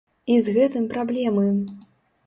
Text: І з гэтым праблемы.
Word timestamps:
І 0.35 0.37
з 0.45 0.55
гэтым 0.55 0.89
праблемы. 0.95 1.47